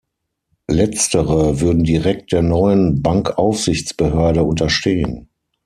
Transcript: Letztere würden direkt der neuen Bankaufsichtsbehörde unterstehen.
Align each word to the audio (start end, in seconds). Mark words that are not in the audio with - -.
Letztere 0.67 1.59
würden 1.61 1.83
direkt 1.83 2.31
der 2.31 2.41
neuen 2.41 3.03
Bankaufsichtsbehörde 3.03 4.43
unterstehen. 4.43 5.29